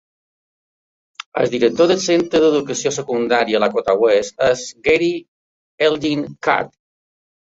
[1.41, 5.11] El director del centre d'educació secundària Lakota West és Gary
[5.89, 6.75] Elgin Card.